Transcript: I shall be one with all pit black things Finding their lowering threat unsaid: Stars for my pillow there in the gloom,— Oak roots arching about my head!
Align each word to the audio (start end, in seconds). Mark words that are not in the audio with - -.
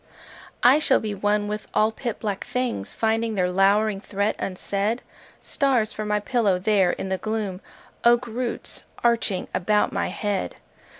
I 0.63 0.79
shall 0.79 0.99
be 0.99 1.13
one 1.13 1.47
with 1.47 1.67
all 1.75 1.91
pit 1.91 2.19
black 2.19 2.43
things 2.43 2.91
Finding 2.95 3.35
their 3.35 3.51
lowering 3.51 4.01
threat 4.01 4.35
unsaid: 4.39 5.03
Stars 5.39 5.93
for 5.93 6.05
my 6.05 6.19
pillow 6.19 6.57
there 6.57 6.93
in 6.93 7.09
the 7.09 7.19
gloom,— 7.19 7.61
Oak 8.03 8.25
roots 8.25 8.85
arching 9.03 9.47
about 9.53 9.91
my 9.93 10.07
head! 10.07 10.55